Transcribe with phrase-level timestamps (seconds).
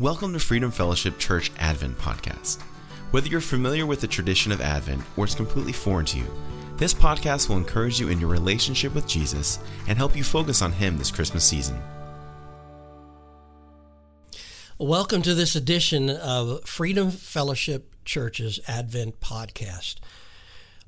[0.00, 2.62] Welcome to Freedom Fellowship Church Advent Podcast.
[3.10, 6.26] Whether you're familiar with the tradition of Advent or it's completely foreign to you,
[6.76, 9.58] this podcast will encourage you in your relationship with Jesus
[9.88, 11.82] and help you focus on Him this Christmas season.
[14.78, 19.96] Welcome to this edition of Freedom Fellowship Church's Advent Podcast.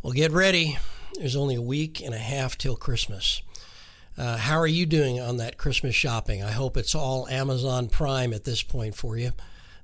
[0.04, 0.78] Well, get ready.
[1.14, 3.42] There's only a week and a half till Christmas.
[4.20, 6.42] Uh, how are you doing on that Christmas shopping?
[6.42, 9.32] I hope it's all Amazon Prime at this point for you.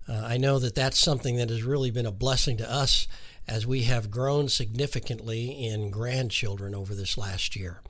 [0.06, 3.08] Uh, I know that that's something that has really been a blessing to us
[3.48, 7.80] as we have grown significantly in grandchildren over this last year.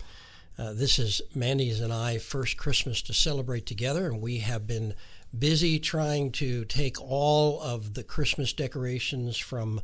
[0.57, 4.95] Uh, this is Mandy's and I first Christmas to celebrate together, and we have been
[5.37, 9.81] busy trying to take all of the Christmas decorations from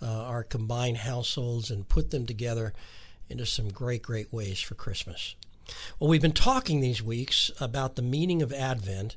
[0.00, 2.72] uh, our combined households and put them together
[3.28, 5.34] into some great, great ways for Christmas.
[5.98, 9.16] Well, we've been talking these weeks about the meaning of Advent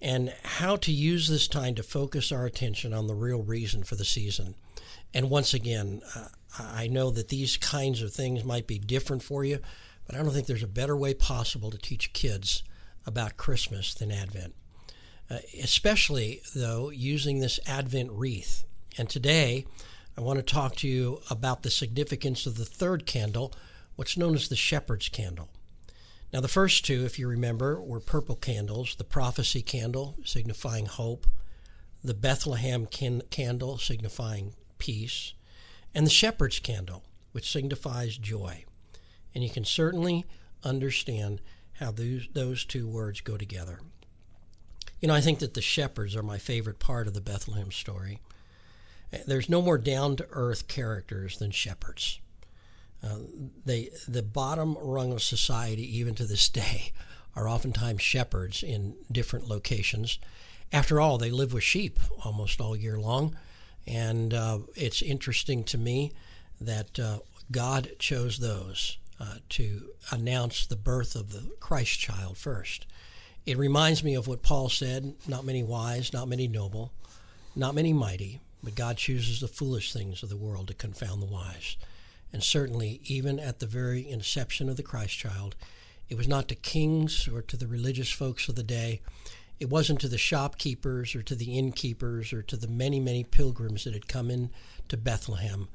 [0.00, 3.96] and how to use this time to focus our attention on the real reason for
[3.96, 4.54] the season.
[5.14, 9.44] And once again, uh, I know that these kinds of things might be different for
[9.44, 9.60] you,
[10.06, 12.62] but I don't think there's a better way possible to teach kids
[13.06, 14.54] about Christmas than Advent.
[15.28, 18.64] Uh, especially, though, using this Advent wreath.
[18.98, 19.64] And today,
[20.16, 23.52] I want to talk to you about the significance of the third candle,
[23.96, 25.48] what's known as the shepherd's candle.
[26.32, 31.26] Now, the first two, if you remember, were purple candles the prophecy candle, signifying hope,
[32.02, 35.34] the Bethlehem can- candle, signifying peace,
[35.94, 38.64] and the shepherd's candle, which signifies joy.
[39.34, 40.24] And you can certainly
[40.62, 41.40] understand
[41.74, 43.80] how those, those two words go together.
[45.00, 48.20] You know, I think that the shepherds are my favorite part of the Bethlehem story.
[49.26, 52.20] There's no more down to earth characters than shepherds.
[53.02, 53.18] Uh,
[53.64, 56.92] they, the bottom rung of society, even to this day,
[57.36, 60.18] are oftentimes shepherds in different locations.
[60.72, 63.36] After all, they live with sheep almost all year long.
[63.86, 66.12] And uh, it's interesting to me
[66.60, 67.18] that uh,
[67.50, 72.86] God chose those uh, to announce the birth of the Christ child first.
[73.44, 76.92] It reminds me of what Paul said not many wise, not many noble,
[77.54, 81.26] not many mighty, but God chooses the foolish things of the world to confound the
[81.26, 81.76] wise.
[82.36, 85.56] And certainly, even at the very inception of the Christ child,
[86.10, 89.00] it was not to kings or to the religious folks of the day.
[89.58, 93.84] It wasn't to the shopkeepers or to the innkeepers or to the many, many pilgrims
[93.84, 94.50] that had come in
[94.90, 95.68] to Bethlehem,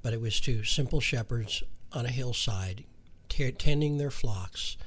[0.00, 2.84] but it was to simple shepherds on a hillside
[3.28, 4.78] t- tending their flocks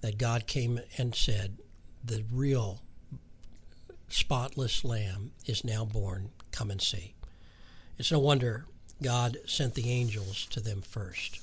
[0.00, 1.58] that God came and said,
[2.02, 2.80] The real
[4.08, 6.30] spotless lamb is now born.
[6.52, 7.12] Come and see.
[7.98, 8.64] It's no wonder
[9.02, 11.40] God sent the angels to them first.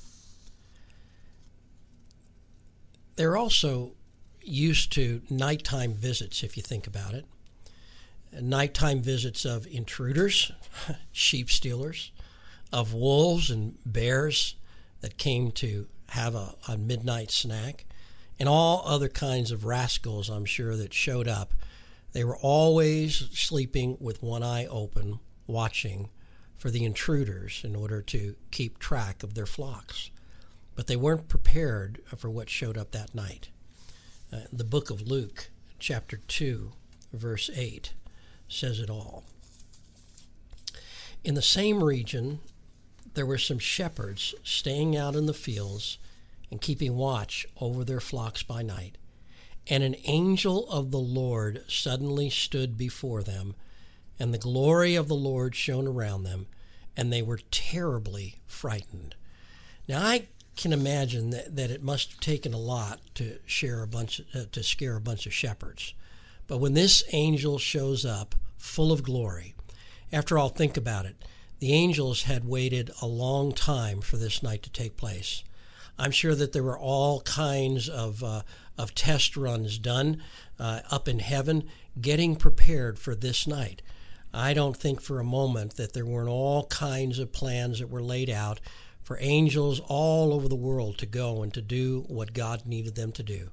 [3.15, 3.91] They're also
[4.41, 7.25] used to nighttime visits, if you think about it.
[8.39, 10.51] Nighttime visits of intruders,
[11.11, 12.11] sheep stealers,
[12.71, 14.55] of wolves and bears
[15.01, 17.85] that came to have a, a midnight snack,
[18.39, 21.53] and all other kinds of rascals, I'm sure, that showed up.
[22.13, 26.09] They were always sleeping with one eye open, watching
[26.61, 30.11] for the intruders in order to keep track of their flocks.
[30.75, 33.49] But they weren't prepared for what showed up that night.
[34.31, 35.49] Uh, the book of Luke,
[35.79, 36.71] chapter 2,
[37.13, 37.93] verse 8,
[38.47, 39.23] says it all.
[41.23, 42.41] In the same region,
[43.15, 45.97] there were some shepherds staying out in the fields
[46.51, 48.99] and keeping watch over their flocks by night.
[49.65, 53.55] And an angel of the Lord suddenly stood before them
[54.21, 56.45] and the glory of the Lord shone around them,
[56.95, 59.15] and they were terribly frightened.
[59.87, 63.87] Now I can imagine that, that it must have taken a lot to share a
[63.87, 65.95] bunch uh, to scare a bunch of shepherds.
[66.45, 69.55] But when this angel shows up full of glory,
[70.13, 71.15] after all, think about it.
[71.57, 75.43] The angels had waited a long time for this night to take place.
[75.97, 78.43] I'm sure that there were all kinds of, uh,
[78.77, 80.21] of test runs done
[80.59, 81.63] uh, up in heaven,
[81.99, 83.81] getting prepared for this night.
[84.33, 88.01] I don't think for a moment that there weren't all kinds of plans that were
[88.01, 88.59] laid out
[89.03, 93.11] for angels all over the world to go and to do what God needed them
[93.13, 93.49] to do.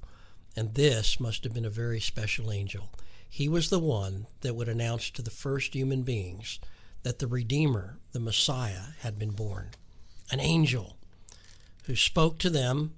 [0.55, 2.91] And this must have been a very special angel.
[3.29, 6.61] He was the one that would announce to the first human beings
[7.03, 9.71] that the Redeemer, the Messiah, had been born.
[10.31, 10.97] An angel
[11.85, 12.95] who spoke to them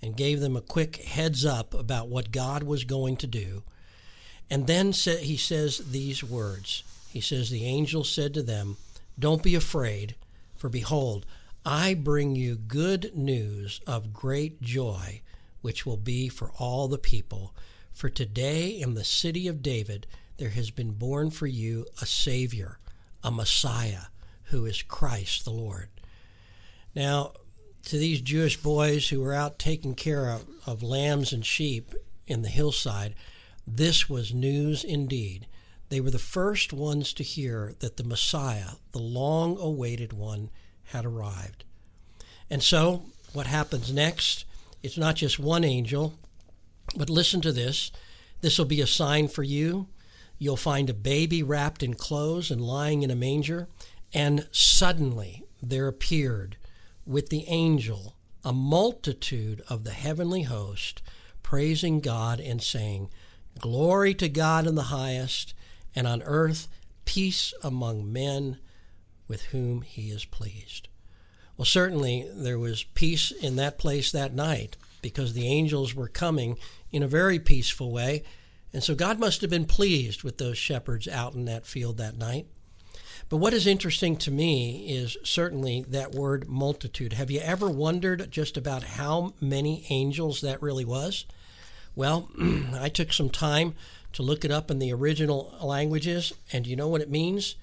[0.00, 3.62] and gave them a quick heads up about what God was going to do.
[4.50, 6.82] And then he says these words
[7.12, 8.78] he says, The angel said to them,
[9.18, 10.14] Don't be afraid,
[10.56, 11.26] for behold,
[11.64, 15.20] I bring you good news of great joy,
[15.60, 17.54] which will be for all the people.
[17.92, 20.06] For today in the city of David
[20.38, 22.78] there has been born for you a Savior,
[23.22, 24.04] a Messiah,
[24.44, 25.88] who is Christ the Lord.
[26.94, 27.32] Now,
[27.84, 31.92] to these Jewish boys who were out taking care of, of lambs and sheep
[32.26, 33.14] in the hillside,
[33.66, 35.46] this was news indeed.
[35.92, 40.48] They were the first ones to hear that the Messiah, the long awaited one,
[40.84, 41.64] had arrived.
[42.48, 43.02] And so,
[43.34, 44.46] what happens next?
[44.82, 46.14] It's not just one angel,
[46.96, 47.92] but listen to this.
[48.40, 49.86] This will be a sign for you.
[50.38, 53.68] You'll find a baby wrapped in clothes and lying in a manger.
[54.14, 56.56] And suddenly there appeared
[57.04, 61.02] with the angel a multitude of the heavenly host,
[61.42, 63.10] praising God and saying,
[63.58, 65.52] Glory to God in the highest,
[65.94, 66.68] and on earth
[67.04, 68.58] peace among men
[69.28, 70.88] with whom he is pleased.
[71.56, 76.58] Well, certainly there was peace in that place that night because the angels were coming
[76.90, 78.22] in a very peaceful way.
[78.72, 82.16] And so God must have been pleased with those shepherds out in that field that
[82.16, 82.46] night.
[83.28, 87.14] But what is interesting to me is certainly that word multitude.
[87.14, 91.26] Have you ever wondered just about how many angels that really was?
[91.94, 92.28] Well,
[92.74, 93.74] I took some time
[94.12, 97.56] to look it up in the original languages, and you know what it means?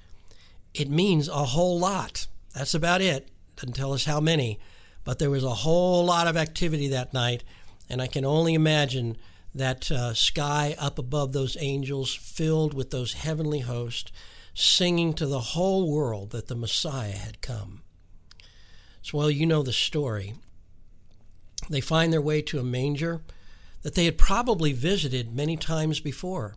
[0.74, 2.28] It means a whole lot.
[2.54, 3.28] That's about it.
[3.56, 4.60] Doesn't tell us how many,
[5.04, 7.44] but there was a whole lot of activity that night,
[7.90, 9.18] and I can only imagine
[9.54, 14.12] that uh, sky up above those angels filled with those heavenly hosts
[14.54, 17.82] singing to the whole world that the Messiah had come.
[19.02, 20.36] So, well, you know the story.
[21.70, 23.22] They find their way to a manger
[23.82, 26.56] that they had probably visited many times before.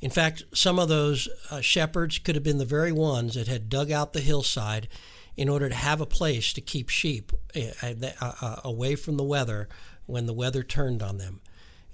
[0.00, 3.68] In fact, some of those uh, shepherds could have been the very ones that had
[3.68, 4.88] dug out the hillside
[5.36, 9.24] in order to have a place to keep sheep uh, uh, uh, away from the
[9.24, 9.68] weather
[10.06, 11.40] when the weather turned on them.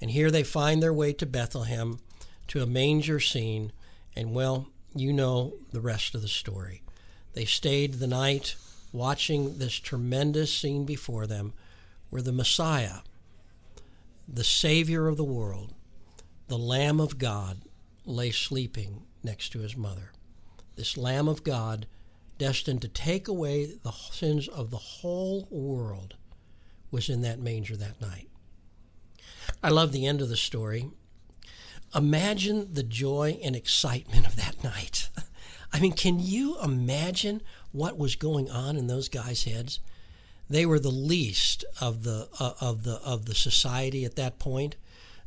[0.00, 1.98] And here they find their way to Bethlehem,
[2.48, 3.72] to a manger scene,
[4.14, 6.82] and well, you know the rest of the story.
[7.34, 8.56] They stayed the night
[8.92, 11.52] watching this tremendous scene before them
[12.08, 12.98] where the Messiah,
[14.28, 15.74] the Savior of the world,
[16.48, 17.62] the Lamb of God,
[18.04, 20.12] lay sleeping next to his mother.
[20.76, 21.86] This Lamb of God,
[22.38, 26.16] destined to take away the sins of the whole world,
[26.90, 28.28] was in that manger that night.
[29.62, 30.90] I love the end of the story.
[31.94, 35.08] Imagine the joy and excitement of that night.
[35.72, 39.80] I mean, can you imagine what was going on in those guys' heads?
[40.48, 44.76] They were the least of the uh, of the of the society at that point.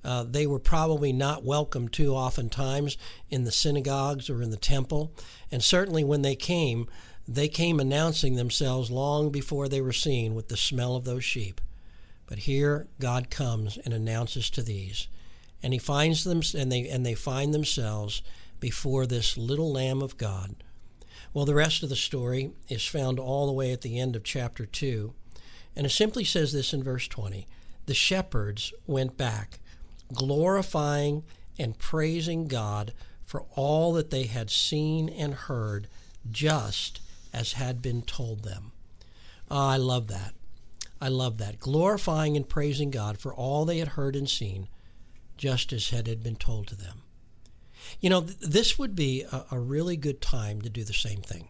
[0.03, 2.97] Uh, they were probably not welcome too oftentimes
[3.29, 5.11] in the synagogues or in the temple,
[5.51, 6.87] and certainly when they came,
[7.27, 11.59] they came announcing themselves long before they were seen with the smell of those sheep.
[12.27, 15.09] But here God comes and announces to these,
[15.61, 18.21] and he finds them and they and they find themselves
[18.61, 20.55] before this little lamb of God
[21.33, 24.23] well, the rest of the story is found all the way at the end of
[24.23, 25.13] chapter 2,
[25.75, 27.47] and it simply says this in verse 20
[27.85, 29.59] The shepherds went back,
[30.13, 31.23] glorifying
[31.57, 32.93] and praising God
[33.25, 35.87] for all that they had seen and heard,
[36.31, 36.99] just
[37.31, 38.71] as had been told them.
[39.51, 40.33] Oh, I love that.
[40.99, 41.59] I love that.
[41.59, 44.67] Glorifying and praising God for all they had heard and seen,
[45.37, 47.03] just as had been told to them.
[47.99, 51.21] You know, th- this would be a, a really good time to do the same
[51.21, 51.47] thing.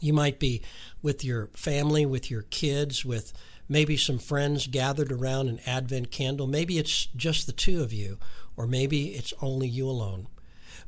[0.00, 0.62] You might be
[1.02, 3.32] with your family, with your kids, with
[3.68, 6.46] maybe some friends gathered around an Advent candle.
[6.46, 8.18] Maybe it's just the two of you,
[8.56, 10.28] or maybe it's only you alone.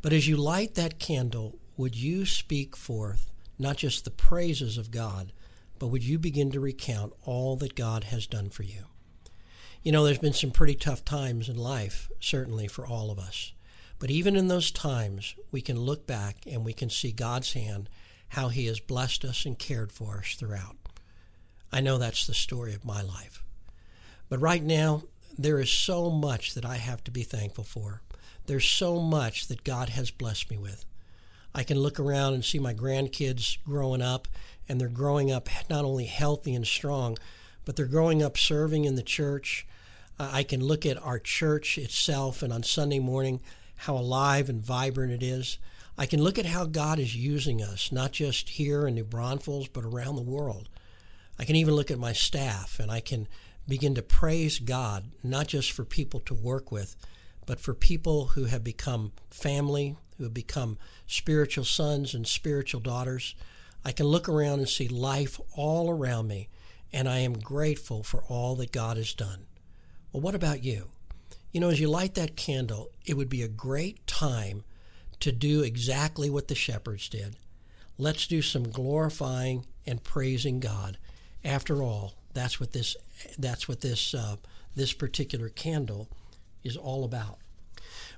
[0.03, 4.91] But as you light that candle, would you speak forth not just the praises of
[4.91, 5.33] God,
[5.79, 8.85] but would you begin to recount all that God has done for you?
[9.83, 13.53] You know, there's been some pretty tough times in life, certainly for all of us.
[13.99, 17.89] But even in those times, we can look back and we can see God's hand,
[18.29, 20.77] how He has blessed us and cared for us throughout.
[21.73, 23.43] I know that's the story of my life.
[24.29, 25.05] But right now,
[25.39, 28.03] there is so much that I have to be thankful for.
[28.47, 30.85] There's so much that God has blessed me with.
[31.55, 34.29] I can look around and see my grandkids growing up,
[34.69, 37.17] and they're growing up not only healthy and strong,
[37.65, 39.67] but they're growing up serving in the church.
[40.19, 43.41] I can look at our church itself, and on Sunday morning,
[43.77, 45.59] how alive and vibrant it is.
[45.99, 49.69] I can look at how God is using us, not just here in New Braunfels,
[49.69, 50.69] but around the world.
[51.39, 53.29] I can even look at my staff and I can
[53.69, 56.97] begin to praise God, not just for people to work with,
[57.47, 63.35] but for people who have become family, who have become spiritual sons and spiritual daughters.
[63.85, 66.49] I can look around and see life all around me,
[66.93, 69.47] and I am grateful for all that God has done.
[70.13, 70.91] Well, what about you?
[71.57, 74.63] You know, as you light that candle, it would be a great time
[75.21, 77.37] to do exactly what the shepherds did.
[77.97, 80.99] Let's do some glorifying and praising God.
[81.43, 82.95] After all, that's what this
[83.39, 84.37] that's what this uh,
[84.75, 86.11] this particular candle
[86.63, 87.39] is all about.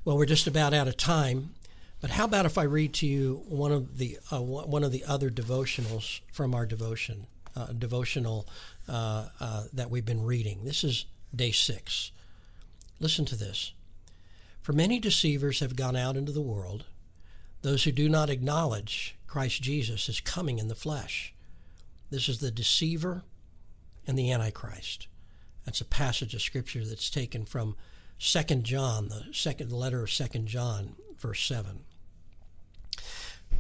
[0.04, 1.54] Well, we're just about out of time,
[2.00, 5.04] but how about if I read to you one of the uh, one of the
[5.04, 8.49] other devotionals from our devotion uh, devotional
[8.88, 10.64] uh, uh, that we've been reading?
[10.64, 12.11] This is day six.
[13.00, 13.73] Listen to this.
[14.61, 16.85] For many deceivers have gone out into the world,
[17.62, 21.35] those who do not acknowledge Christ Jesus is coming in the flesh.
[22.11, 23.23] This is the deceiver
[24.07, 25.07] and the antichrist.
[25.64, 27.76] That's a passage of scripture that's taken from
[28.19, 31.81] Second John, the second letter of Second John, verse 7.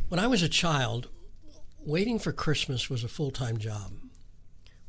[0.08, 1.08] When I was a child,
[1.84, 3.92] waiting for Christmas was a full-time job.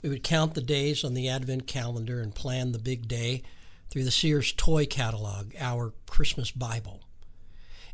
[0.02, 3.44] We would count the days on the advent calendar and plan the big day
[3.90, 7.02] through the Sears toy catalog, our Christmas Bible.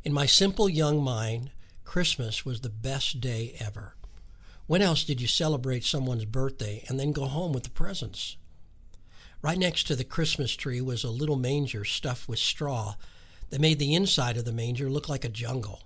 [0.03, 1.51] In my simple young mind,
[1.83, 3.95] Christmas was the best day ever.
[4.67, 8.35] When else did you celebrate someone's birthday and then go home with the presents?
[9.41, 12.95] Right next to the Christmas tree was a little manger stuffed with straw
[13.51, 15.83] that made the inside of the manger look like a jungle.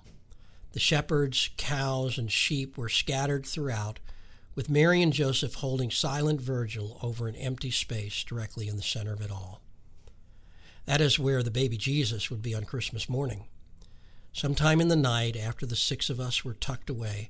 [0.71, 3.99] The shepherds, cows, and sheep were scattered throughout,
[4.55, 9.13] with Mary and Joseph holding silent vigil over an empty space directly in the center
[9.13, 9.61] of it all.
[10.89, 13.45] That is where the baby Jesus would be on Christmas morning.
[14.33, 17.29] Sometime in the night, after the six of us were tucked away,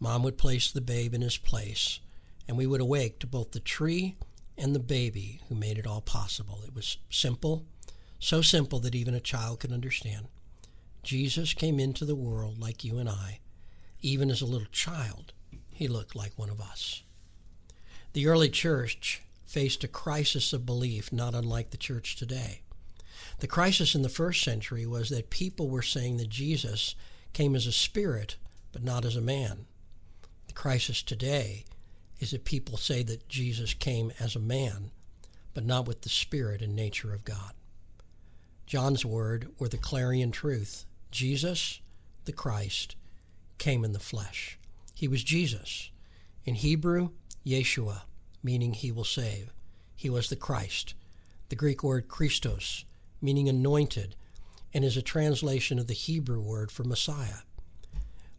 [0.00, 2.00] Mom would place the babe in his place,
[2.48, 4.16] and we would awake to both the tree
[4.56, 6.60] and the baby who made it all possible.
[6.66, 7.66] It was simple,
[8.18, 10.28] so simple that even a child could understand.
[11.02, 13.40] Jesus came into the world like you and I.
[14.00, 15.34] Even as a little child,
[15.70, 17.02] he looked like one of us.
[18.14, 22.62] The early church faced a crisis of belief not unlike the church today.
[23.38, 26.94] The crisis in the first century was that people were saying that Jesus
[27.32, 28.36] came as a spirit,
[28.72, 29.66] but not as a man.
[30.46, 31.64] The crisis today
[32.18, 34.90] is that people say that Jesus came as a man,
[35.52, 37.52] but not with the spirit and nature of God.
[38.64, 40.86] John's word were the clarion truth.
[41.10, 41.80] Jesus,
[42.24, 42.96] the Christ,
[43.58, 44.58] came in the flesh.
[44.94, 45.90] He was Jesus.
[46.44, 47.10] In Hebrew,
[47.46, 48.02] Yeshua,
[48.42, 49.52] meaning he will save.
[49.94, 50.94] He was the Christ.
[51.48, 52.84] The Greek word Christos,
[53.20, 54.16] meaning anointed,
[54.72, 57.42] and is a translation of the Hebrew word for Messiah.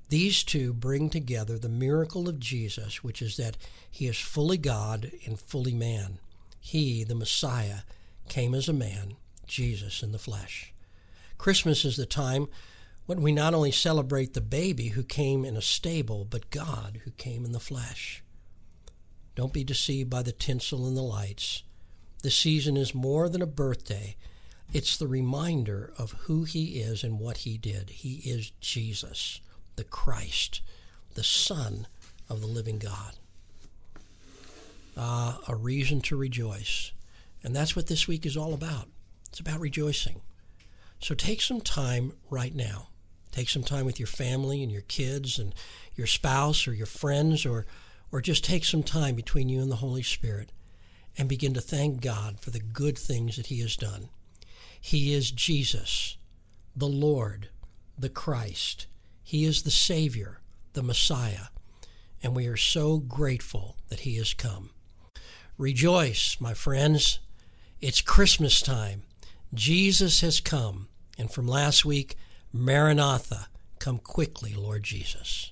[0.09, 3.57] These two bring together the miracle of Jesus, which is that
[3.89, 6.19] he is fully God and fully man.
[6.59, 7.79] He, the Messiah,
[8.29, 9.15] came as a man,
[9.47, 10.73] Jesus in the flesh.
[11.37, 12.47] Christmas is the time
[13.05, 17.11] when we not only celebrate the baby who came in a stable, but God who
[17.11, 18.23] came in the flesh.
[19.35, 21.63] Don't be deceived by the tinsel and the lights.
[22.23, 24.15] The season is more than a birthday.
[24.73, 27.89] It's the reminder of who he is and what he did.
[27.89, 29.41] He is Jesus
[29.77, 30.61] the Christ,
[31.13, 31.87] the Son
[32.29, 33.13] of the living God.
[34.97, 36.91] Uh, a reason to rejoice.
[37.43, 38.87] And that's what this week is all about.
[39.29, 40.21] It's about rejoicing.
[40.99, 42.89] So take some time right now.
[43.31, 45.53] Take some time with your family and your kids and
[45.95, 47.65] your spouse or your friends or
[48.11, 50.51] or just take some time between you and the Holy Spirit
[51.17, 54.09] and begin to thank God for the good things that he has done.
[54.79, 56.17] He is Jesus,
[56.75, 57.49] the Lord,
[57.97, 58.87] the Christ,
[59.27, 60.39] he is the Savior,
[60.71, 61.47] the Messiah,
[62.23, 64.69] and we are so grateful that He has come.
[65.57, 67.19] Rejoice, my friends.
[67.81, 69.03] It's Christmas time.
[69.53, 70.87] Jesus has come.
[71.17, 72.15] And from last week,
[72.53, 75.51] Maranatha, come quickly, Lord Jesus.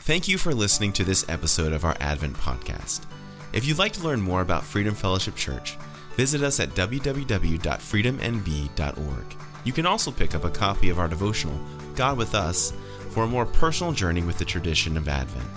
[0.00, 3.06] Thank you for listening to this episode of our Advent podcast.
[3.54, 5.78] If you'd like to learn more about Freedom Fellowship Church,
[6.20, 9.36] visit us at www.freedomnb.org.
[9.64, 11.58] You can also pick up a copy of our devotional,
[11.94, 12.74] God with Us,
[13.08, 15.48] for a more personal journey with the tradition of Advent.